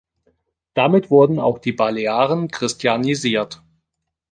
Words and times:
Damit 0.73 1.11
wurden 1.11 1.37
auch 1.37 1.59
die 1.59 1.73
Balearen 1.73 2.47
christianisiert. 2.47 3.61